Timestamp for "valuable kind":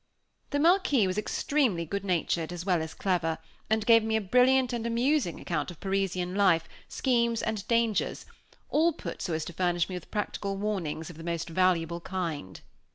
11.51-12.61